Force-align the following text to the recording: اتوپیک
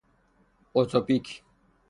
اتوپیک 0.73 1.25